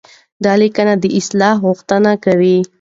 [0.43, 2.57] دا ليکنه د اصلاح غوښتنه کوي.